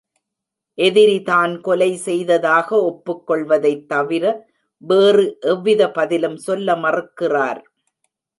எதிரி 0.77 1.17
தான் 1.21 1.61
கொலை 1.61 1.89
செய்ததாக 1.97 2.69
ஒப்புக்கொள்வதைத் 2.81 3.85
தவிர 3.85 4.23
வேறு 4.83 5.25
எவ்வித 5.47 5.91
பதிலும் 5.91 6.37
சொல்ல 6.37 6.75
மறுக்கிறார். 6.75 7.61